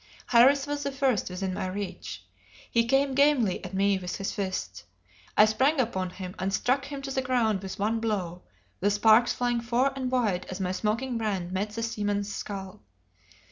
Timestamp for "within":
1.29-1.53